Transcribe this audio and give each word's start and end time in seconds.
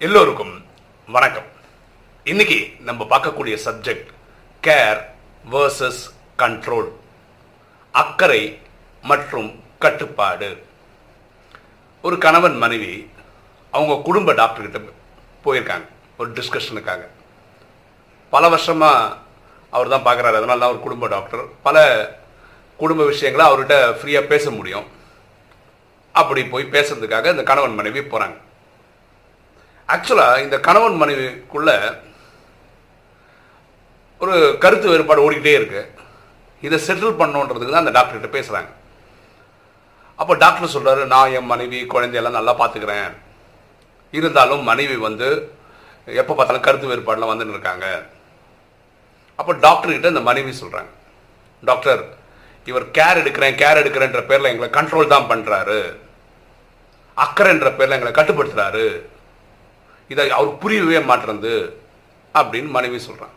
எல்லோருக்கும் 0.00 0.54
வணக்கம். 1.08 1.46
இன்னைக்கு 2.24 2.56
நம்ம 2.88 3.02
பார்க்கக்கூடிய 3.10 3.56
சப்ஜெக்ட் 3.64 4.08
கேர் 4.66 5.00
வர்சஸ் 5.52 6.00
கண்ட்ரோல் 6.42 6.88
அக்கறை 7.90 8.40
மற்றும் 9.10 9.50
கட்டுப்பாடு. 9.84 10.48
ஒரு 12.02 12.18
கணவன் 12.18 12.56
மனைவி 12.64 13.10
அவங்க 13.70 13.96
குடும்ப 14.08 14.32
டாக்டர்கிட்ட 14.32 14.80
போயிருக்காங்க 15.44 15.86
ஒரு 16.16 16.30
டிஸ்கஷனுக்காக 16.38 17.02
பல 18.30 18.48
வருஷமாக 18.54 19.16
அவர் 19.70 19.92
தான் 19.94 20.06
பார்க்குறாரு 20.08 20.40
அதனால 20.40 20.62
தான் 20.62 20.74
ஒரு 20.76 20.82
குடும்ப 20.86 21.08
டாக்டர் 21.16 21.44
பல 21.68 21.86
குடும்ப 22.76 23.04
விஷயங்களை 23.12 23.46
அவர்கிட்ட 23.50 23.76
ஃப்ரீயாக 24.00 24.32
பேச 24.32 24.50
முடியும். 24.50 24.88
அப்படி 26.12 26.44
போய் 26.54 26.72
பேசுறதுக்காக 26.76 27.30
இந்த 27.36 27.42
கணவன் 27.52 27.78
மனைவி 27.82 28.00
போகிறாங்க 28.00 28.38
ஆக்சுவலாக 29.88 30.42
இந்த 30.42 30.56
கணவன் 30.60 31.00
மனைவிக்குள்ள 31.02 31.70
ஒரு 34.20 34.58
கருத்து 34.58 34.86
வேறுபாடு 34.90 35.24
ஓடிக்கிட்டே 35.24 35.54
இருக்கு. 35.56 35.82
இதை 36.62 36.76
செட்டில் 36.86 37.18
பண்ணுன்றதுக்கு 37.20 37.74
தான் 37.74 37.84
அந்த 37.84 37.94
டாக்டர்கிட்ட 37.98 38.30
பேசுகிறாங்க 38.36 38.70
அப்போ 40.18 40.34
டாக்டர் 40.34 40.74
சொல்கிறாரு 40.74 41.02
நான் 41.06 41.32
என் 41.32 41.50
மனைவி 41.52 41.78
குழந்தையெல்லாம் 41.86 42.38
நல்லா 42.38 42.52
பார்த்துக்கிறேன் 42.60 43.14
இருந்தாலும் 44.12 44.62
மனைவி 44.62 44.96
வந்து 44.96 45.28
எப்போ 46.08 46.32
பார்த்தாலும் 46.34 46.66
கருத்து 46.66 46.90
வேறுபாடெலாம் 46.90 47.32
வந்துன்னு 47.32 47.54
இருக்காங்க. 47.54 47.86
அப்போ 49.38 49.52
டாக்டர்கிட்ட 49.66 50.12
இந்த 50.14 50.20
மனைவி 50.20 50.52
சொல்கிறாங்க 50.52 50.90
டாக்டர் 51.62 52.02
இவர் 52.66 52.86
கேர் 52.90 53.20
எடுக்கிறேன் 53.22 53.56
கேர் 53.62 53.80
எடுக்கிறேன்ற 53.80 54.20
பேரில் 54.26 54.50
எங்களை 54.50 54.68
கண்ட்ரோல் 54.70 55.12
தான் 55.14 55.28
பண்ணுறாரு 55.30 55.80
அக்கறைன்ற 57.16 57.68
பேரில் 57.76 57.96
எங்களை 57.96 58.12
கட்டுப்படுத்துகிறாரு 58.12 58.86
இதை 60.12 60.30
அவர் 60.30 60.58
புரியவே 60.62 61.00
மாட்டேறது 61.10 61.54
அப்படின்னு 62.38 62.70
மனைவி 62.76 62.98
சொல்கிறாங்க 63.06 63.36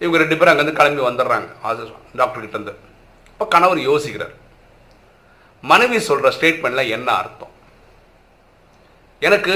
இவங்க 0.00 0.18
ரெண்டு 0.22 0.36
பேரும் 0.38 0.52
அங்கேருந்து 0.52 0.80
கிளம்பி 0.80 1.02
வந்துடுறாங்க. 1.08 1.48
அது 1.68 1.82
இருந்து. 2.52 2.72
இப்போ 3.32 3.46
கணவர் 3.54 3.80
யோசிக்கிறார். 3.90 4.34
மனைவி 5.62 5.98
சொல்கிற 6.08 6.30
ஸ்டேட்மெண்ட்டில் 6.36 6.92
என்ன 6.96 7.08
அர்த்தம்? 7.20 7.52
எனக்கு 9.28 9.54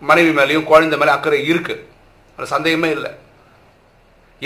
மனைவி 0.00 0.32
மேலேயும் 0.38 0.70
குழந்தை 0.70 0.98
மேலே 0.98 1.12
அக்கறை 1.16 1.52
இருக்குது 1.52 1.84
அது 2.36 2.46
சந்தேகமே 2.46 2.90
இல்லை. 2.96 3.10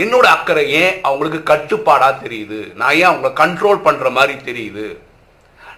என்னோட 0.02 0.26
அக்கறை 0.36 0.64
ஏன் 0.82 0.94
அவங்களுக்கு 1.02 1.42
கட்டுப்பாடாக 1.42 2.26
தெரியுது? 2.26 2.60
நான் 2.80 2.94
ஏன் 2.94 3.10
அவங்கள 3.10 3.30
கண்ட்ரோல் 3.42 3.84
பண்ணுற 3.86 4.10
மாதிரி 4.18 4.34
தெரியுது? 4.50 4.86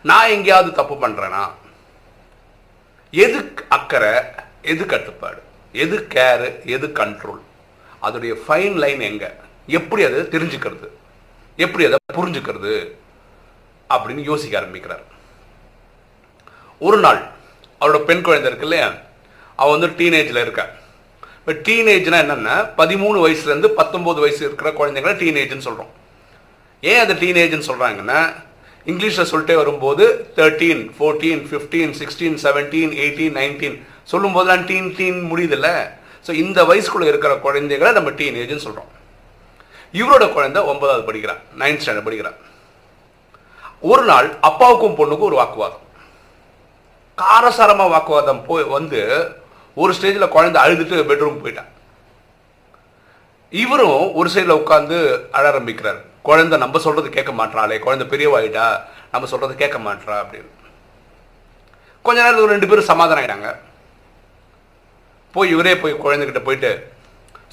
நான் 0.02 0.33
எங்கேயாவது 0.36 0.70
தப்பு 0.73 0.95
பண்ணுறேன்னா 0.95 1.42
எது 3.11 3.55
அக்கறை 3.69 4.23
எது 4.62 4.87
கட்டுப்பாடு? 4.87 5.42
எது 5.73 6.06
கேரு 6.14 6.64
எது 6.64 6.87
கண்ட்ரோல் 6.87 7.41
அதோடைய 8.03 8.34
ஃபைன் 8.48 8.75
லைன் 8.75 9.01
எங்க? 9.01 9.34
எப்படி 9.67 10.03
அதை 10.03 10.20
தெரிஞ்சுக்கிறது? 10.20 10.89
எப்படி 11.56 11.84
அதை 11.84 11.97
புரிஞ்சுக்கிறது? 12.12 12.91
அப்படின்னு 13.91 14.23
யோசிக்க 14.23 14.59
ஆரம்பிக்கிறார். 14.59 15.03
ஒரு 16.79 16.98
நாள் 16.98 17.29
அவரோட 17.81 17.98
பெண் 17.98 18.23
குழந்தை 18.23 18.51
இருக்கு 18.51 18.69
இல்லையா? 18.69 18.92
அவள் 19.56 19.79
வந்து 19.79 20.05
டீனேஜில் 20.05 20.41
இருக்கா. 20.41 20.67
இப்போ 21.47 21.73
டீனேஜ்னா 21.73 22.20
என்னென்னா 22.20 22.70
பதிமூணு 22.77 23.19
வயசுலேருந்து 23.27 23.70
பத்தொம்போது 23.77 24.20
வயசு 24.20 24.45
இருக்கிற 24.45 24.70
குழந்தைங்கள 24.70 25.17
டீனேஜ்னு 25.17 25.59
சொல்கிறோம் 25.59 25.91
ஏன் 26.81 26.98
அதை 26.98 27.17
டீனேஜ்னு 27.17 27.62
சொல்கிறாங்கன்னா 27.62 28.47
இங்கிலீஷில் 28.91 29.31
சொல்லிட்டே 29.31 29.55
வரும்போது 29.61 30.05
thirteen 30.36 30.83
fourteen 30.97 31.42
fifteen 31.48 31.92
sixteen 32.00 32.36
seventeen 32.44 32.92
eighteen 33.03 33.34
nineteen 33.41 33.77
சொல்லும்போதெல்லாம் 34.12 34.64
teen 34.70 34.89
teen 34.98 35.19
முடியுதுல்ல? 35.30 35.70
ஸோ 36.27 36.30
இந்த 36.42 36.58
வயசுக்குள்ளே 36.70 37.11
இருக்கிற 37.11 37.33
குழந்தைகளை 37.47 37.90
நம்ம 37.98 38.12
டீன் 38.20 38.39
ஏஜ்னு 38.42 38.64
சொல்கிறோம் 38.67 38.92
இவரோட 39.98 40.24
குழந்தை 40.36 40.61
ஒன்பதாவது 40.70 41.05
படிக்கிறான் 41.08 41.42
நைன்த் 41.61 41.83
ஸ்டாண்டர்ட் 41.83 42.08
படிக்கிறான். 42.08 42.39
ஒரு 43.90 44.02
நாள் 44.11 44.29
அப்பாவுக்கும் 44.48 44.96
பொண்ணுக்கும் 45.01 45.29
ஒரு 45.30 45.39
வாக்குவாதம். 45.41 45.85
காரசாரமா 47.18 47.86
வாக்குவாதம் 47.95 48.42
போய் 48.48 48.64
வந்து 48.77 49.01
ஒரு 49.83 49.92
ஸ்டேஜில் 49.96 50.33
குழந்தை 50.35 50.58
அழுதுட்டு 50.64 50.96
பெட்ரூம் 51.11 51.41
போயிட்டான் 51.42 51.73
இவரும் 53.52 54.02
ஒரு 54.18 54.29
சைடில் 54.35 54.61
உட்காந்து 54.61 54.96
அழ 55.36 55.45
ஆரம்பிக்கிறார். 55.52 56.01
குழந்தை 56.28 56.56
நம்ம 56.64 56.78
சொல்றது 56.86 57.08
கேட்க 57.16 57.33
மாட்டாளே 57.40 57.77
குழந்தை 57.86 58.05
பெரியவாயிட்டா 58.12 58.66
நம்ம 59.12 59.28
சொல்றது 59.33 59.55
கேட்க 59.62 59.78
மாட்டா 59.86 60.16
அப்படின்னு. 60.22 60.50
கொஞ்ச 62.06 62.18
நேரத்துக்கு 62.22 62.52
ரெண்டு 62.55 62.68
பேரும் 62.70 62.90
சமாதானம் 62.90 63.20
ஆயிட்டாங்க. 63.22 63.50
போய் 65.34 65.52
இவரே 65.55 65.72
போய் 65.83 66.02
குழந்தைகிட்ட 66.05 66.40
போயிட்டு 66.48 66.70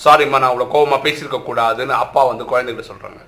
சாரிம்மா 0.03 0.37
நான் 0.41 0.51
அவ்வளோ 0.51 0.67
கோபமாக 0.73 1.03
பேசியிருக்க 1.05 1.39
கூடாதுன்னு 1.47 1.93
அப்பா 2.03 2.21
வந்து 2.29 2.43
குழந்தைகிட்ட 2.51 2.85
சொல்றாங்க. 2.91 3.21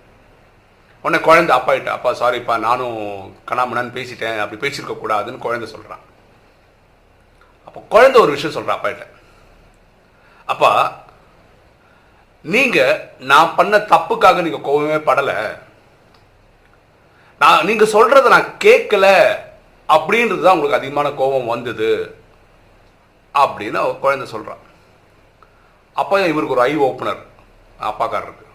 உடனே 1.04 1.20
குழந்தை 1.28 1.52
அப்பா 1.58 1.72
கிட்ட 1.74 1.90
அப்பா 1.96 2.12
சாரிப்பா 2.22 2.56
நானும் 2.68 2.98
கணாமணான்னு 3.50 3.96
பேசிட்டேன் 3.98 4.40
அப்படி 4.44 4.60
பேசியிருக்க 4.64 4.96
கூடாதுன்னு 5.02 5.44
குழந்தை 5.46 5.68
சொல்றான். 5.74 6.04
அப்போ 7.68 7.80
குழந்தை 7.96 8.18
ஒரு 8.26 8.32
விஷயம் 8.36 8.56
சொல்றா 8.58 8.76
அப்பா 8.78 8.90
கிட்ட. 8.90 9.08
அப்பா 10.54 10.72
நீங்கள் 12.46 13.00
நான் 13.32 13.56
பண்ண 13.56 13.78
தப்புக்காக 13.94 14.42
நீங்கள் 14.46 14.66
கோபமே 14.68 15.00
படலை. 15.10 15.38
நான் 17.42 17.66
நீங்கள் 17.70 17.94
சொல்கிறத 17.96 18.30
நான் 18.36 18.54
கேட்கல 18.66 19.06
அப்படின்றது 19.90 20.42
தான் 20.46 20.56
உங்களுக்கு 20.56 20.80
அதிகமான 20.80 21.08
கோபம் 21.22 21.52
வந்தது. 21.54 21.92
அப்படின்னு 23.36 23.82
குழந்தை 24.04 24.28
சொல்கிறான் 24.34 24.64
அப்போ 25.96 26.16
இவருக்கு 26.32 26.56
ஒரு 26.56 26.66
ஐ 26.70 26.74
ஓப்பனர் 26.88 27.22
அப்பாக்காரருக்கு. 27.90 28.46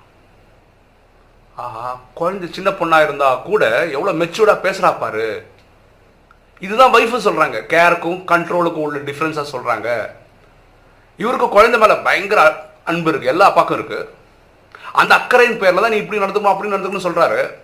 ஆஹா 1.64 1.87
குழந்தை 2.19 2.47
சின்ன 2.56 2.70
பொண்ணாக 2.81 3.06
இருந்தால் 3.06 3.43
கூட 3.49 3.64
எவ்வளோ 3.97 4.12
மெச்சூர்டாக 4.20 4.64
பேசுகிறா 4.66 4.91
பாரு. 5.04 5.26
இதுதான் 6.66 6.94
வைஃபும் 6.94 7.26
சொல்கிறாங்க 7.26 7.59
கேருக்கும் 7.72 8.20
கண்ட்ரோலுக்கும் 8.32 8.87
உள்ள 8.87 8.99
டிஃப்ரென்ஸாக 9.09 9.53
சொல்கிறாங்க 9.54 9.88
இவருக்கு 11.22 11.49
குழந்தை 11.56 11.78
மேலே 11.81 11.97
பயங்கர 12.06 12.43
அன்பு 12.84 13.09
இருக்கு 13.09 13.28
எல்லா 13.28 13.56
அப்பாக்கும் 13.56 13.72
இருக்கு. 13.72 14.15
அந்த 14.93 15.15
அக்கறையின் 15.15 15.60
பேர்ல 15.60 15.81
தான் 15.81 15.91
நீ 15.91 15.97
இப்படி 15.97 16.20
நடந்துக்கணும் 16.20 16.53
அப்படி 16.53 16.72
நடந்துக்கணும்னு 16.72 17.09
சொல்றாரு. 17.09 17.54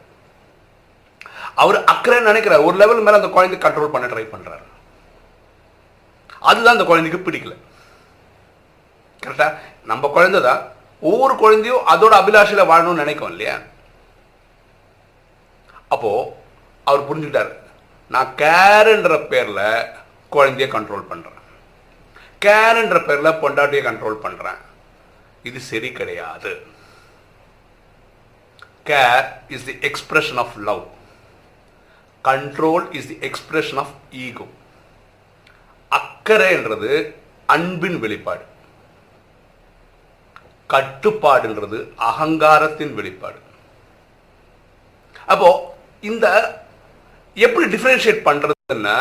அவர் 1.55 1.84
அக்கறைன்னு 1.84 2.21
நினைக்கிறார். 2.21 2.61
ஒரு 2.61 2.77
லெவல் 2.77 2.99
மேல 2.99 3.17
அந்த 3.17 3.29
குழந்தை 3.29 3.59
கண்ட்ரோல் 3.59 3.89
பண்ண 3.89 4.06
ட்ரை 4.06 4.27
பண்றாரு. 4.27 4.67
அதுதான் 6.41 6.73
அந்த 6.73 6.84
குழந்தைக்கு 6.84 7.31
பிடிக்கல. 7.31 7.56
கரெக்டா 9.27 9.59
நம்ம 9.84 10.09
குழந்தை 10.09 10.41
தான். 10.41 10.62
ஒவ்வொரு 11.01 11.37
குழந்தையும் 11.37 11.87
அதோட 11.87 12.15
அபிலாஷையில 12.15 12.71
வாழணும்னு 12.71 13.03
நினைக்கும் 13.03 13.31
இல்லையா? 13.31 13.59
அப்போ 15.89 16.37
அவர் 16.85 17.09
புரிஞ்சுக்கிட்டாரு. 17.09 17.53
நான் 18.09 18.35
கேருன்ற 18.37 19.17
பேர்ல 19.33 19.87
குழந்தைய 20.33 20.69
கண்ட்ரோல் 20.71 21.09
பண்றேன். 21.09 21.37
கேருன்ற 22.45 22.97
பேர்ல 22.97 23.31
பொண்டாட்டியை 23.31 23.83
கண்ட்ரோல் 23.83 24.25
பண்றேன். 24.27 24.67
இது 25.43 25.60
சரி 25.60 25.93
கிடையாது. 25.93 26.53
Care 28.91 29.26
is 29.49 29.66
the 29.69 29.75
expression 29.88 30.41
of 30.44 30.54
love 30.69 30.84
control 32.28 32.94
is 32.99 33.09
the 33.09 33.19
expression 33.31 33.81
of 33.84 33.94
ego 34.26 34.47
அக்கறைன்றது 35.99 36.93
அன்பின் 37.47 37.99
வெளிப்பாடு. 37.99 38.44
கட்டுப்பாடுன்றது 40.75 41.78
அகங்காரத்தின் 42.09 42.94
வெளிப்பாடு. 42.94 43.38
அப்போ 45.26 45.50
இந்த 46.00 46.26
எப்படி 47.34 47.66
டிஃபரன்ஷியேட் 47.75 48.26
பண்ணுறதுன்னா 48.28 48.99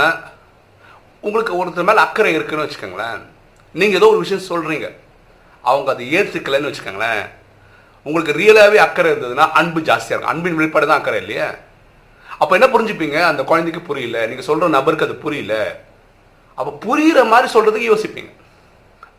உங்களுக்கு 1.21 1.65
ஒருத்தர் 1.65 1.89
மேலே 1.89 1.99
அக்கறை 1.99 2.33
இருக்குன்னு 2.33 2.65
வச்சுக்கோங்களேன். 2.65 3.21
நீங்க 3.73 3.95
ஏதோ 3.95 4.07
ஒரு 4.13 4.23
விஷயம் 4.25 4.49
சொல்றீங்க. 4.51 4.87
அவங்க 5.69 5.89
அதை 5.93 6.05
ஏற்றுக்கலைன்னு 6.17 6.69
வச்சுக்கோங்களேன். 6.69 7.23
உங்களுக்கு 8.05 8.33
ரியலாகவே 8.41 8.77
அக்கறை 8.87 9.09
இருந்ததுன்னா 9.13 9.45
அன்பு 9.59 9.79
ஜாஸ்தியாக 9.89 10.13
இருக்கும். 10.13 10.33
அன்பின் 10.33 10.59
வெளிப்பாடு 10.59 10.87
தான் 10.89 10.99
அக்கறை 10.99 11.19
இல்லையா? 11.23 11.47
அப்போ 12.41 12.53
என்ன 12.57 12.67
புரிஞ்சுப்பீங்க? 12.73 13.17
அந்த 13.31 13.41
குழந்தைக்கு 13.49 13.81
புரியல. 13.89 14.17
நீங்கள் 14.29 14.47
சொல்கிற 14.49 14.69
நபருக்கு 14.77 15.07
அது 15.07 15.15
புரியல. 15.25 15.55
அப்போ 16.59 16.71
புரிகிற 16.85 17.19
மாதிரி 17.31 17.47
சொல்கிறதுக்கு 17.55 17.91
யோசிப்பீங்க. 17.93 18.31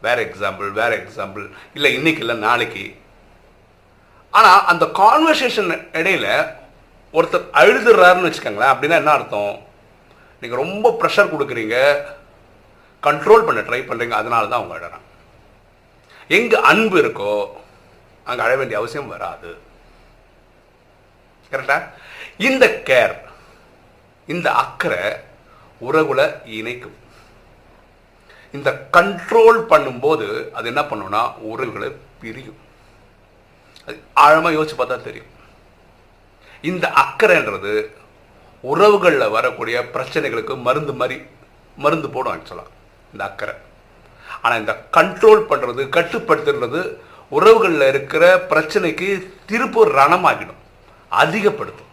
வேற 0.07 0.19
எக்ஸாம்பிள் 0.27 0.69
வேற 0.81 0.91
எக்ஸாம்பிள் 1.01 1.45
இல்லை 1.77 1.91
இன்னைக்கு 1.99 2.23
இல்லை 2.25 2.37
நாளைக்கு. 2.47 2.85
ஆனால் 4.39 4.65
அந்த 4.73 4.85
கான்வர்சேஷன் 5.01 5.71
இடையில 6.01 6.27
ஒருத்தர் 7.19 7.47
அழுதுறாருன்னு 7.61 8.29
வச்சுக்கோங்களேன். 8.29 8.73
அப்படின்னா 8.73 8.99
என்ன 9.03 9.13
அர்த்தம்? 9.17 9.55
நீங்கள் 10.43 10.63
ரொம்ப 10.63 10.97
ப்ரெஷர் 11.01 11.33
கொடுக்குறீங்க. 11.35 11.77
கண்ட்ரோல் 13.07 13.47
பண்ண 13.49 13.61
ட்ரை 13.69 13.81
பண்ணுறீங்க 13.89 14.17
அதனால 14.23 14.49
தான் 14.51 14.61
அவங்க 14.61 14.75
அழறாங்க. 14.77 15.07
எங்கே 16.37 16.59
அன்பு 16.71 16.97
இருக்கோ 17.03 17.33
அங்க 18.29 18.43
அழ 18.47 18.53
வேண்டிய 18.57 18.79
அவசியம் 18.81 19.13
வராது. 19.15 19.51
கரெக்டா 21.53 21.77
இந்த 22.49 22.65
கேர் 22.89 23.15
இந்த 24.33 24.49
அக்கறை 24.63 25.05
உறவுல 25.87 26.23
இணைக்கும். 26.59 26.97
இந்த 28.57 28.71
கண்ட்ரோல் 28.97 29.61
பண்ணும்போது 29.73 30.27
அது 30.57 30.67
என்ன 30.73 30.83
பண்ணும்னா 30.91 31.23
உறவுகளை 31.51 31.89
பிரியும். 32.23 32.59
அது 33.87 33.97
ஆழமாக 34.25 34.57
யோசிச்சு 34.57 34.77
பார்த்தா 34.79 34.99
தெரியும். 35.09 35.33
இந்த 36.71 36.87
அக்கறைன்றது 37.05 37.73
உறவுகளில் 38.73 39.35
வரக்கூடிய 39.37 39.79
பிரச்சனைகளுக்கு 39.95 40.55
மருந்து 40.69 40.95
மாதிரி 41.01 41.19
மருந்து 41.85 42.11
போடும் 42.15 42.35
ஆக்சுவலாக 42.35 42.75
இந்த 43.13 43.23
அக்கறை. 43.31 43.55
ஆனால் 44.45 44.61
இந்த 44.63 44.75
கண்ட்ரோல் 44.97 45.43
பண்ணுறது 45.51 45.83
கட்டுப்படுத்துறது 45.97 46.83
உறவுகளில் 47.37 47.87
இருக்கிற 47.93 48.25
பிரச்சனைக்கு 48.51 49.09
திருப்பு 49.51 49.81
ரணமாகிடும். 49.99 50.63
அதிகப்படுத்தும். 51.23 51.93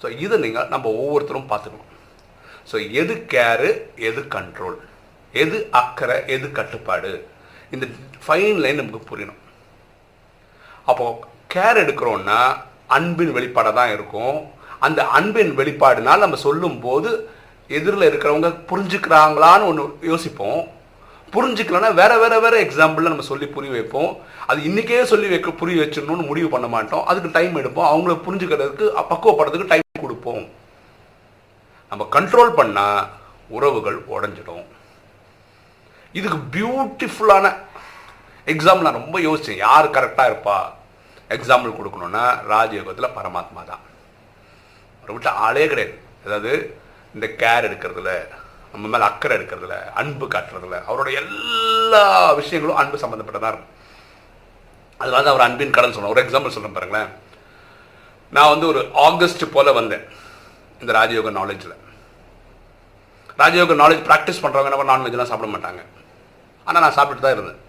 ஸோ 0.00 0.06
இதை 0.24 0.36
நீங்கள் 0.44 0.70
நம்ம 0.72 0.86
ஒவ்வொருத்தரும் 1.02 1.50
பார்த்துக்கணும். 1.52 1.92
ஸோ 2.70 2.76
எது 3.00 3.14
கேரு 3.34 3.70
எது 4.08 4.20
கண்ட்ரோல் 4.34 4.76
எது 5.42 5.56
அக்கறை 5.80 6.16
எது 6.34 6.46
கட்டுப்பாடு? 6.58 7.12
இந்த 7.74 7.84
ஃபைன் 8.24 8.60
லைன் 8.64 8.80
நமக்கு 8.80 9.08
புரியணும். 9.10 9.40
அப்போது 10.90 11.22
கேர் 11.54 11.80
எடுக்கிறோன்னா 11.84 12.40
அன்பின் 12.96 13.32
வெளிப்பாடாக 13.36 13.78
தான் 13.80 13.92
இருக்கும். 13.96 14.36
அந்த 14.86 15.00
அன்பின் 15.18 15.52
வெளிப்பாடுனால் 15.60 16.24
நம்ம 16.24 16.38
சொல்லும்போது 16.46 17.10
எதிரில் 17.76 18.08
இருக்கிறவங்க 18.08 18.50
புரிஞ்சுக்கிறாங்களான்னு 18.70 19.68
ஒன்று 19.70 19.84
யோசிப்போம். 20.12 20.62
புரிஞ்சுக்கலன்னா 21.34 21.90
வேற 22.00 22.12
வேற 22.22 22.34
வேற 22.44 22.54
எக்ஸாம்பிளில் 22.64 23.12
நம்ம 23.12 23.26
சொல்லி 23.30 23.46
புரிய 23.54 23.72
வைப்போம். 23.72 24.10
அது 24.50 24.60
இன்றைக்கே 24.68 25.02
சொல்லி 25.12 25.28
வைக்க 25.32 25.50
புரிய 25.60 25.82
வச்சிடணும்னு 25.82 26.30
முடிவு 26.30 26.48
பண்ண 26.54 26.66
மாட்டோம். 26.74 27.04
அதுக்கு 27.10 27.30
டைம் 27.36 27.58
எடுப்போம். 27.60 27.90
அவங்கள 27.92 28.14
புரிஞ்சுக்கிறதுக்கு 28.26 28.86
பக்குவப்படுறதுக்கு 29.10 29.72
டைம் 29.72 30.04
கொடுப்போம். 30.04 30.44
நம்ம 31.90 32.06
கண்ட்ரோல் 32.16 32.52
பண்ணால் 32.60 33.02
உறவுகள் 33.56 33.98
உடஞ்சிடும். 34.14 34.64
இதுக்கு 36.18 36.38
பியூட்டிஃபுல்லான 36.54 37.46
எக்ஸாம்பிள் 38.52 38.86
நான் 38.86 39.00
ரொம்ப 39.00 39.18
யோசித்தேன் 39.26 39.62
யார் 39.66 39.94
கரெக்டாக 39.96 40.30
இருப்பா? 40.30 40.58
எக்ஸாம்பிள் 41.36 41.76
கொடுக்கணும்னா 41.76 42.24
ராஜயோகத்தில் 42.52 43.14
பரமாத்மா 43.18 43.62
தான். 43.70 43.84
அவரை 44.98 45.12
விட்டு 45.14 45.30
ஆளே 45.46 45.66
கிடையாது. 45.72 45.94
அதாவது 46.24 46.52
இந்த 47.14 47.26
கேர் 47.40 47.66
எடுக்கிறதுல 47.68 48.12
நம்ம 48.74 48.86
மேலே 48.92 49.04
அக்கறை 49.08 49.34
எடுக்கிறதுல 49.38 49.76
அன்பு 50.00 50.26
காட்டுறதுல 50.34 50.78
அவரோட 50.88 51.08
எல்லா 51.22 52.04
விஷயங்களும் 52.40 52.80
அன்பு 52.82 53.02
சம்மந்தப்பட்டதாக 53.02 53.52
இருக்கும். 53.52 53.72
அதில் 55.00 55.16
வந்து 55.18 55.32
அவர் 55.32 55.46
அன்பின் 55.46 55.74
கடன் 55.76 55.94
சொல்லணும் 55.94 56.14
ஒரு 56.14 56.22
எக்ஸாம்பிள் 56.24 56.54
சொல்கிறேன் 56.54 56.76
பாருங்களேன். 56.78 57.10
நான் 58.36 58.52
வந்து 58.52 58.66
ஒரு 58.72 58.80
ஆகஸ்ட் 59.06 59.44
போல் 59.54 59.76
வந்தேன் 59.78 60.04
இந்த 60.82 60.90
ராஜயோக 60.98 61.32
நாலேஜில் 61.40 61.76
ராஜயோக 63.40 63.74
நாலேஜ் 63.82 64.02
ப்ராக்டிஸ் 64.08 64.42
பண்ணுறவங்க 64.42 64.70
என்ன 64.70 64.88
நான்வெஜ்லாம் 64.92 65.30
சாப்பிட 65.30 65.48
மாட்டாங்க. 65.52 65.80
ஆனால் 66.66 66.84
நான் 66.84 66.96
சாப்பிட்டு 66.98 67.24
தான் 67.24 67.36
இருந்தேன். 67.36 67.60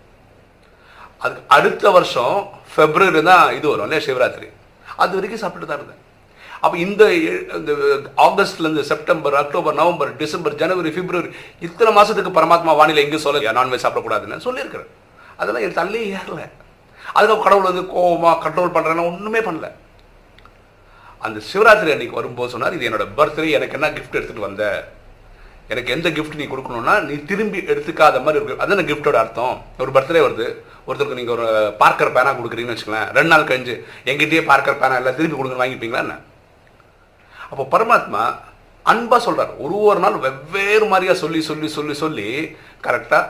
அதுக்கு 1.23 1.45
அடுத்த 1.57 1.91
வருஷம் 1.97 2.35
ஃபெப்ரவரி 2.73 3.21
தான் 3.31 3.45
இது 3.57 3.65
வரும் 3.71 3.85
இல்லையா 3.87 4.05
சிவராத்திரி. 4.07 4.47
அது 5.03 5.15
வரைக்கும் 5.17 5.43
சாப்பிட்டு 5.43 5.69
தான் 5.69 5.79
இருந்தேன். 5.79 6.01
அப்போ 6.65 6.75
இந்த 6.85 7.03
இந்த 7.59 7.71
ஆகஸ்ட்லேருந்து 8.25 8.83
செப்டம்பர் 8.91 9.35
அக்டோபர் 9.41 9.79
நவம்பர் 9.79 10.11
டிசம்பர் 10.21 10.59
ஜனவரி 10.61 10.91
பிப்ரவரி 10.97 11.29
இத்தனை 11.67 11.91
மாதத்துக்கு 11.97 12.37
பரமாத்மா 12.37 12.73
வானிலை 12.79 13.01
எங்கேயும் 13.05 13.25
சொல்ல 13.25 13.55
நான்வெஜ் 13.59 13.85
சாப்பிடக்கூடாதுன்னு 13.85 14.45
சொல்லியிருக்கிறேன் 14.47 14.91
அதெல்லாம் 15.41 15.65
என் 15.67 15.79
தள்ளி 15.79 16.01
ஏறல. 16.17 16.41
அதுக்கப்புறம் 17.15 17.45
கடவுள் 17.45 17.69
வந்து 17.69 17.83
கோபமாக 17.95 18.37
கண்ட்ரோல் 18.43 18.75
பண்ணுறேன்னா 18.75 19.07
ஒன்றுமே 19.09 19.41
பண்ணல. 19.47 19.67
அந்த 21.25 21.39
சிவராத்திரி 21.49 21.91
அன்னைக்கு 21.93 22.19
வரும்போது 22.19 22.53
சொன்னார் 22.53 22.75
இது 22.77 22.87
என்னோட 22.89 23.05
பர்த்டே 23.17 23.49
எனக்கு 23.57 23.77
என்ன 23.77 23.87
கிஃப்ட் 23.97 24.17
எடுத்துகிட்டு 24.17 24.47
வந்த? 24.47 24.63
எனக்கு 25.73 25.93
எந்த 25.95 26.07
கிஃப்ட் 26.17 26.39
நீ 26.39 26.45
கொடுக்கணும்னா 26.51 26.95
நீ 27.07 27.15
திரும்பி 27.31 27.59
எடுத்துக்காத 27.71 28.21
மாதிரி 28.25 28.39
இருக்கு. 28.39 28.61
அதான் 28.63 28.89
கிஃப்டோட 28.91 29.19
அர்த்தம். 29.23 29.55
ஒரு 29.83 29.91
பர்த்டே 29.97 30.23
வருது. 30.27 30.47
ஒருத்தருக்கு 30.87 31.19
நீங்கள் 31.19 31.35
ஒரு 31.37 31.47
பார்க்கர் 31.83 32.15
பேனா 32.17 32.33
கொடுக்குறீங்கன்னு 32.39 32.75
வச்சுக்கலாம் 32.75 33.11
ரெண்டு 33.17 33.31
நாள் 33.33 33.49
கழிஞ்சு 33.49 33.75
எங்கிட்டயே 34.11 34.41
பார்க்கர் 34.51 34.81
பேனா 34.83 34.97
இல்லை 35.01 35.13
திரும்பி 35.19 35.37
கொடுங்க 35.39 35.57
வாங்கிப்பீங்களா 35.61 36.03
என்ன? 36.05 36.17
அப்போ 37.51 37.63
பரமாத்மா 37.73 38.23
அன்பாக 38.91 39.19
சொல்கிறார் 39.25 39.51
ஒரு 39.65 39.75
ஒரு 39.89 39.99
நாள் 40.05 40.23
வெவ்வேறு 40.25 40.85
மாதிரியா 40.91 41.13
சொல்லி 41.23 41.39
சொல்லி 41.49 41.67
சொல்லி 41.77 41.95
சொல்லி 42.03 42.27
கரெக்டாக 42.85 43.23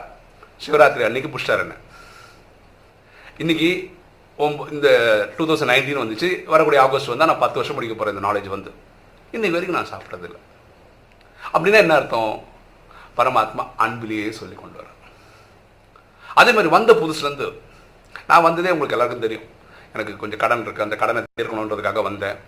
சிவராத்திரி 0.64 1.06
அன்னைக்கு 1.08 1.30
புஷ்டார் 1.34 1.62
என்ன? 1.64 1.76
இன்னைக்கு 3.42 3.70
இந்த 4.76 4.88
டூ 5.36 5.44
தௌசண்ட் 5.48 5.72
நைன்டீன் 5.72 6.02
வந்துச்சு. 6.02 6.28
வரக்கூடிய 6.52 6.80
ஆகஸ்ட் 6.84 7.10
வந்தால் 7.12 7.30
நான் 7.30 7.42
பத்து 7.44 7.58
வருஷம் 7.58 7.78
படிக்க 7.78 7.94
போகிறேன் 7.94 8.14
இந்த 8.16 8.24
நாலேஜ் 8.26 8.48
வந்து. 8.56 8.70
இன்னைக்கு 9.34 9.56
வரைக்கும் 9.56 9.78
நான் 9.78 9.92
சாப்பிட்டதில்லை. 9.92 10.40
அப்படின்னா 11.54 11.80
என்ன 11.84 11.96
அர்த்தம்? 12.00 12.34
பரமாத்மா 13.18 13.64
அன்பிலேயே 13.84 14.28
சொல்லி 14.40 14.56
கொண்டு 14.62 14.78
வர 14.80 14.88
அதே 16.40 16.50
மாதிரி 16.56 16.70
வந்த 16.74 16.92
புதுசுலேருந்து 17.02 17.46
நான் 18.30 18.46
வந்ததே 18.46 18.72
உங்களுக்கு 18.74 18.96
எல்லாருக்கும் 18.96 19.24
தெரியும். 19.26 19.46
எனக்கு 19.94 20.12
கொஞ்சம் 20.22 20.42
கடன் 20.42 20.62
இருக்குது 20.64 20.86
அந்த 20.86 20.96
கடனை 21.02 21.20
தீர்க்கணுன்றதுக்காக 21.40 22.02
வந்தேன். 22.08 22.38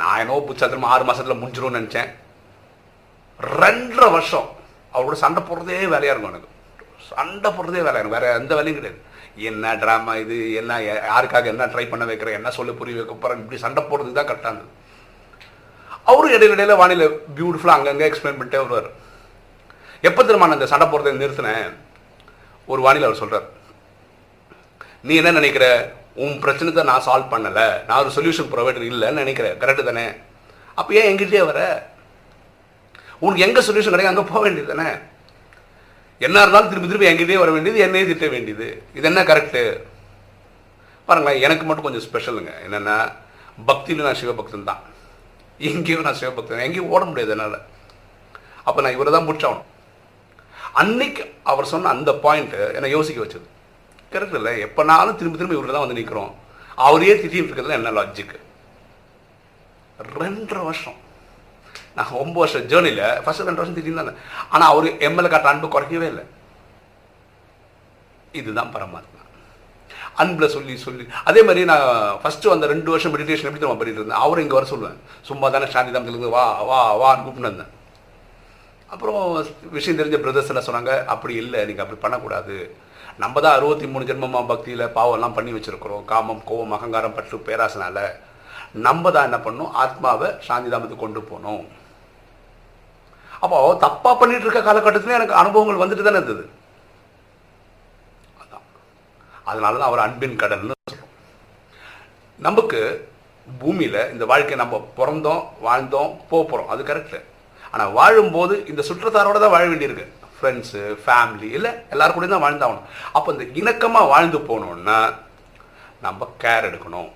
நான் 0.00 0.20
என்னோ 0.22 0.36
புச்சத்திரமா 0.48 0.92
ஆறு 0.94 1.04
மாதத்தில் 1.08 1.40
முடிஞ்சிரும்னு 1.42 1.78
நினச்சேன். 1.80 2.10
ரெண்டரை 3.62 4.08
வருஷம் 4.16 4.48
அவரோட 4.94 5.16
சண்டை 5.24 5.40
போடுறதே 5.48 5.80
வேலையாக 5.94 6.14
இருக்கும் 6.14 6.32
எனக்கு. 6.32 6.50
சண்டை 7.10 7.48
போடுறதே 7.56 7.80
வேலையாக 7.86 8.02
இருக்கும் 8.02 8.16
வேற 8.18 8.26
எந்த 8.40 8.52
வேலையும் 8.58 8.78
கிடையாது. 8.78 9.00
என்ன 9.50 9.74
ட்ராமா 9.82 10.12
இது? 10.22 10.36
என்ன 10.60 10.78
யாருக்காக 11.12 11.46
என்ன 11.52 11.64
ட்ரை 11.72 11.84
பண்ண 11.90 12.04
வைக்கிறேன் 12.10 12.38
என்ன 12.38 12.50
சொல்ல 12.58 12.72
புரிய 12.78 12.96
வைக்க 12.98 13.14
போகிறேன் 13.14 13.42
இப்படி 13.42 13.58
சண்டை 13.64 13.82
போடுறதுக்கு 13.88 14.18
தான் 14.18 14.30
கரெக்டாக 14.30 14.52
இருந்தது. 14.52 14.72
அவரும் 16.10 16.34
இடையில 16.36 16.56
இடையில 16.56 16.76
வானிலை 16.82 17.06
பியூட்டிஃபுல்லாக 17.36 17.78
அங்கங்கே 17.78 18.08
எக்ஸ்பிளைன் 18.08 18.38
பண்ணிட்டே 18.38 18.62
வருவார். 18.62 18.88
எப்போ 20.08 20.20
திரும்ப 20.24 20.46
நான் 20.46 20.58
இந்த 20.58 20.70
சண்டை 20.72 20.86
போடுறதை 20.88 21.12
நிறுத்தினேன்? 21.22 21.68
ஒரு 22.72 22.80
வானிலை 22.86 23.06
அவர் 23.08 23.22
சொல்கிறார் 23.22 23.46
நீ 25.08 25.14
என்ன 25.20 25.32
நினைக்கிற? 25.38 25.66
உன் 26.22 26.38
பிரச்சனை 26.44 26.84
நான் 26.90 27.04
சால்வ் 27.06 27.32
பண்ணலை. 27.34 27.66
நான் 27.88 28.00
ஒரு 28.02 28.12
சொல்யூஷன் 28.16 28.50
ப்ரொவைடர் 28.52 28.88
இல்லைன்னு 28.92 29.22
நினைக்கிறேன். 29.24 29.58
கரெக்டு 29.62 29.82
தானே? 29.90 30.06
அப்போ 30.78 30.90
ஏன் 30.98 31.08
எங்கிட்டே 31.10 31.42
வர? 31.50 31.60
உனக்கு 33.24 33.44
எங்கே 33.46 33.60
சொல்யூஷன் 33.66 33.94
கிடைக்கும் 33.94 34.14
அங்கே 34.14 34.30
போக 34.30 34.40
வேண்டியது 34.44 34.72
தானே? 34.72 34.88
என்ன 36.26 36.42
இருந்தாலும் 36.42 36.70
திரும்பி 36.70 36.88
திரும்பி 36.90 37.10
எங்கிட்டே 37.10 37.38
வர 37.42 37.50
வேண்டியது 37.54 37.84
என்னையே 37.86 38.04
திட்ட 38.10 38.26
வேண்டியது. 38.34 38.66
இது 38.98 39.08
என்ன 39.10 39.22
கரெக்டு 39.30 39.62
பாருங்களேன் 41.08 41.42
எனக்கு 41.46 41.64
மட்டும் 41.66 41.86
கொஞ்சம் 41.86 42.04
ஸ்பெஷலுங்க 42.06 42.52
என்னென்னா 42.66 42.96
பக்தியில் 43.68 44.06
நான் 44.06 44.20
சிவபக்தன் 44.20 44.68
தான். 44.70 44.80
எங்கேயும் 45.70 46.06
நான் 46.06 46.20
சிவபக்தன். 46.20 46.64
எங்கேயும் 46.66 46.92
ஓட 46.94 47.02
முடியாது 47.10 47.34
என்னால். 47.34 47.58
அப்போ 48.68 48.78
நான் 48.84 48.96
இவரை 48.96 49.10
தான் 49.16 49.28
முடிச்சாகணும். 49.28 49.68
அன்னைக்கு 50.80 51.22
அவர் 51.50 51.70
சொன்ன 51.72 51.92
அந்த 51.96 52.10
பாயிண்ட்டு 52.24 52.60
என்னை 52.76 52.90
யோசிக்க 52.96 53.20
வச்சது. 53.24 53.46
நிற்கிறது 54.16 54.40
இல்லை 54.42 54.54
எப்போனாலும் 54.66 55.18
திரும்ப 55.20 55.36
திரும்ப 55.38 55.56
இவரில் 55.56 55.76
தான் 55.76 55.86
வந்து 55.86 55.98
நிற்கிறோம் 56.00 56.32
அவரையே 56.86 57.14
திட்டின்னு 57.22 57.48
இருக்கிறதுல 57.48 57.78
என்ன 57.80 57.92
லாஜிக்கு 57.98 58.38
ரெண்டரை 60.20 60.62
வருஷம். 60.68 60.96
நான் 61.96 62.16
ஒம்பது 62.22 62.42
வருஷம் 62.42 62.64
ஜேர்னியில் 62.70 63.04
ஃபர்ஸ்ட் 63.24 63.46
ரெண்டு 63.48 63.60
வருஷம் 63.60 63.76
திட்டின்னு 63.76 64.00
தான் 64.00 64.18
ஆனால் 64.54 64.70
அவர் 64.72 64.86
எம்எல்ஏ 65.06 65.30
காட்ட 65.34 65.48
அன்பு 65.52 65.68
குறைக்கவே 65.74 66.08
இல்லை. 66.12 66.24
இதுதான் 68.40 68.72
பரமாத்மா. 68.74 69.20
அன்பில் 70.22 70.52
சொல்லி 70.56 70.74
சொல்லி. 70.84 71.04
அதே 71.28 71.40
மாதிரி 71.46 71.62
நான் 71.70 71.86
ஃபஸ்ட்டு 72.22 72.52
அந்த 72.54 72.66
ரெண்டு 72.72 72.92
வருஷம் 72.94 73.14
மெடிடேஷன் 73.14 73.48
எப்படி 73.48 73.62
தான் 73.62 73.80
பண்ணிட்டு 73.80 74.00
இருந்தேன்? 74.00 74.22
அவரும் 74.24 74.44
இங்கே 74.44 74.58
வர 74.58 74.68
சொல்லுவேன். 74.72 74.98
சும்மா 75.28 75.48
தானே 75.54 75.68
சாந்தி 75.74 75.94
தாமத்திலிருந்து 75.94 76.34
வா 76.36 76.44
வா 76.70 76.80
வான்னு 77.02 77.24
கூப்பிட்டு 77.26 77.50
வந்தேன். 77.50 77.72
அப்புறம் 78.94 79.20
விஷயம் 79.76 79.98
தெரிஞ்ச 80.00 80.18
பிரதர்ஸ் 80.24 80.50
எல்லாம் 80.52 80.68
சொன்னாங்க 80.68 80.92
அப்படி 81.14 81.34
இல்லை 81.42 81.62
நீங்கள் 81.70 81.84
அப்படி 81.86 82.00
பண்ணக்கூடாது. 82.04 82.56
நம்ம 83.22 83.40
தான் 83.44 83.56
அறுபத்தி 83.58 83.86
மூணு 83.92 84.06
ஜென்மமா 84.08 84.40
பக்தியில் 84.50 84.92
பாவம்லாம் 84.96 85.36
பண்ணி 85.36 85.52
வச்சுருக்கிறோம். 85.54 86.02
காமம் 86.10 86.42
கோவம் 86.48 86.74
அகங்காரம் 86.76 87.14
பற்று 87.16 87.36
பேராசனால. 87.46 87.98
நம்ம 88.86 89.10
தான் 89.14 89.26
என்ன 89.28 89.38
பண்ணணும்? 89.44 89.72
ஆத்மாவை 89.82 90.28
சாந்தி 90.46 90.70
தாமத்துக்கு 90.72 91.04
கொண்டு 91.04 91.20
போகணும். 91.30 91.64
அப்போ 93.44 93.58
தப்பாக 93.84 94.14
பண்ணிட்டு 94.20 94.46
இருக்க 94.46 94.60
காலகட்டத்தில் 94.66 95.16
எனக்கு 95.18 95.38
அனுபவங்கள் 95.40 95.82
வந்துட்டு 95.82 96.06
தானே 96.06 96.20
இருந்தது. 96.20 96.44
அதான். 98.42 98.66
அதனால 99.50 99.78
தான் 99.78 99.90
அவர் 99.90 100.04
அன்பின் 100.06 100.40
கடல்னு 100.42 100.76
சொல்கிறோம் 100.82 101.12
நமக்கு 102.46 102.80
பூமியில் 103.46 104.00
இந்த 104.14 104.24
வாழ்க்கையை 104.30 104.58
நம்ம 104.62 104.78
பிறந்தோம் 104.98 105.42
வாழ்ந்தோம் 105.66 106.12
போக 106.30 106.42
போகிறோம் 106.44 106.70
அது 106.74 106.82
கரெக்டு 106.90 107.18
ஆனால் 107.72 107.94
வாழும்போது 107.98 108.54
இந்த 108.70 108.82
சுற்றத்தாரோட 108.88 109.38
தான் 109.40 109.54
வாழ 109.56 109.64
வேண்டியிருக்கு. 109.72 110.06
ஃப்ரெண்ட்ஸு 110.36 110.82
ஃபேமிலி 111.04 111.48
இல்லை 111.58 111.70
எல்லாரும் 111.94 112.16
கூட 112.16 112.26
தான் 112.32 112.44
வாழ்ந்தாகணும். 112.46 112.88
அப்போ 113.16 113.28
இந்த 113.34 113.44
இணக்கமாக 113.60 114.10
வாழ்ந்து 114.14 114.38
போகணுன்னா 114.50 114.98
நம்ம 116.06 116.28
கேர் 116.42 116.68
எடுக்கணும். 116.70 117.10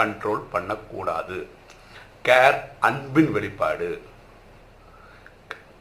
கண்ட்ரோல் 0.00 0.42
பண்ணக்கூடாது. 0.54 1.38
கேர் 2.28 2.56
அன்பின் 2.88 3.32
வெளிப்பாடு. 3.36 3.90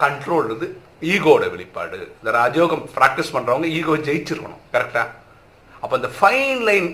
கண்ட்ரோல்ன்றது 0.03 0.67
ஈகோட 1.13 1.43
வெளிப்பாடு. 1.53 1.99
இந்த 2.19 2.31
ராஜயோகம் 2.39 2.83
ப்ராக்டிஸ் 2.97 3.33
பண்ணுறவங்க 3.35 3.67
ஈகோ 3.79 3.95
ஜெயிச்சிருக்கணும் 4.07 4.63
கரெக்டாக 4.75 5.07
அப்போ 5.83 5.95
இந்த 5.99 6.09
ஃபைன் 6.17 6.61
லைன் 6.69 6.89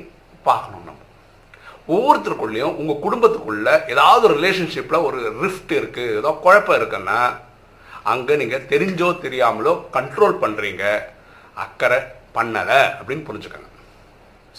பார்க்கணும் 0.48 0.86
நம்ம. 0.88 1.00
ஒவ்வொருத்தருக்குள்ளேயும் 1.94 2.76
உங்கள் 2.82 3.02
குடும்பத்துக்குள்ளே 3.06 3.74
ஏதாவது 3.94 4.24
ஒரு 4.28 4.36
ரிலேஷன்ஷிப்பில் 4.40 5.06
ஒரு 5.08 5.20
ரிஃப்ட் 5.44 5.74
இருக்குது 5.80 6.16
ஏதோ 6.20 6.32
குழப்பம் 6.46 6.80
இருக்குன்னா 6.80 7.18
அங்கே 8.12 8.34
நீங்கள் 8.42 8.66
தெரிஞ்சோ 8.72 9.10
தெரியாமலோ 9.26 9.74
கண்ட்ரோல் 9.98 10.36
பண்ணுறீங்க 10.44 10.84
அக்கறை 11.64 12.00
பண்ணலை 12.38 12.80
அப்படின்னு 13.00 13.28
புரிஞ்சுக்கோங்க. 13.30 13.70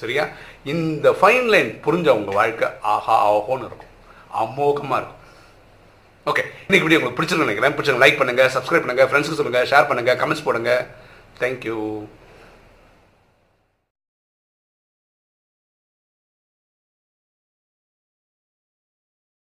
சரியா? 0.01 0.25
இந்த 0.73 1.09
ஃபைன் 1.19 1.49
லைன் 1.55 1.71
புரிஞ்ச 1.85 2.09
உங்கள் 2.19 2.39
வாழ்க்கை 2.41 2.69
ஆஹா 2.93 3.17
ஆஹோன்னு 3.29 3.67
இருக்கும். 3.69 3.93
அமோகமாக 4.43 5.01
இருக்கும். 5.01 5.21
ஓகே 6.31 6.43
இன்னைக்கு 6.67 6.87
வீடியோ 6.87 6.99
உங்களுக்கு 6.99 7.19
பிடிச்சிருந்து 7.19 7.47
நினைக்கிறேன். 7.47 7.75
பிடிச்சிருங்க 7.77 8.05
லைக் 8.05 8.21
பண்ணுங்கள் 8.21 8.53
சப்ஸ்கிரைப் 8.57 8.85
பண்ணுங்கள் 8.85 9.09
ஃப்ரெண்ட்ஸுக்கு 9.11 9.41
சொல்லுங்கள் 9.41 9.69
ஷேர் 9.73 9.89
பண்ணுங்கள் 9.91 10.19
கமெண்ட்ஸ் 10.23 10.47
போடுங்க. 10.47 10.73
தேங்க்யூ 11.41 11.79